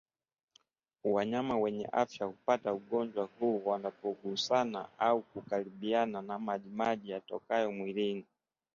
Wanyama 1.03 1.57
wenye 1.57 1.85
afya 1.85 2.25
hupata 2.25 2.73
ugonjwa 2.73 3.29
huu 3.39 3.61
wanapogusana 3.65 4.87
au 4.99 5.21
kukaribiana 5.21 6.21
na 6.21 6.39
majimaji 6.39 7.09
yanayotoka 7.11 7.71
mwilini 7.71 8.25